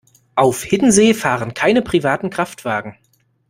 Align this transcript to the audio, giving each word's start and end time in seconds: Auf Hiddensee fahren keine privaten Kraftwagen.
Auf 0.33 0.63
Hiddensee 0.63 1.13
fahren 1.13 1.53
keine 1.53 1.83
privaten 1.83 2.31
Kraftwagen. 2.31 2.95